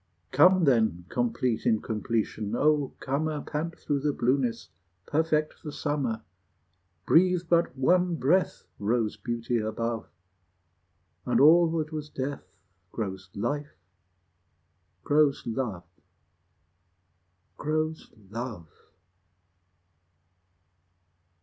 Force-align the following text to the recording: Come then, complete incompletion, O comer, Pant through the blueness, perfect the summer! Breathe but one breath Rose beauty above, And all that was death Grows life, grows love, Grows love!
Come 0.31 0.63
then, 0.63 1.05
complete 1.09 1.63
incompletion, 1.63 2.55
O 2.55 2.95
comer, 2.99 3.41
Pant 3.45 3.77
through 3.77 3.99
the 3.99 4.11
blueness, 4.11 4.69
perfect 5.05 5.61
the 5.61 5.71
summer! 5.71 6.23
Breathe 7.05 7.43
but 7.47 7.77
one 7.77 8.15
breath 8.15 8.65
Rose 8.79 9.15
beauty 9.15 9.59
above, 9.59 10.07
And 11.23 11.39
all 11.39 11.69
that 11.77 11.91
was 11.93 12.09
death 12.09 12.57
Grows 12.91 13.29
life, 13.35 13.75
grows 15.03 15.45
love, 15.45 15.83
Grows 17.59 18.11
love! 18.31 18.69